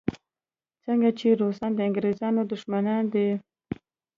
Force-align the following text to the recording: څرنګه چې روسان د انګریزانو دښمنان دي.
څرنګه 0.81 1.09
چې 1.19 1.27
روسان 1.41 1.71
د 1.75 1.79
انګریزانو 1.87 2.41
دښمنان 2.51 3.03
دي. 3.13 3.29